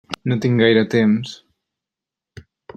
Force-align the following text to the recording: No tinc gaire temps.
No 0.29 0.37
tinc 0.45 0.57
gaire 0.61 0.83
temps. 0.95 1.37